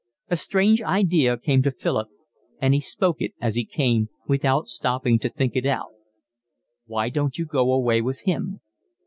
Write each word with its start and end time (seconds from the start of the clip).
A 0.29 0.35
strange 0.35 0.81
idea 0.81 1.37
came 1.37 1.61
to 1.61 1.69
Philip, 1.69 2.07
and 2.59 2.73
he 2.73 2.79
spoke 2.79 3.17
it 3.21 3.35
as 3.39 3.55
it 3.55 3.65
came, 3.65 4.09
without 4.27 4.67
stopping 4.67 5.19
to 5.19 5.29
think 5.29 5.55
it 5.55 5.67
out. 5.67 5.91
"Why 6.87 7.09
don't 7.09 7.37
you 7.37 7.45
go 7.45 7.71
away 7.71 8.01
with 8.01 8.21
him?" 8.23 8.61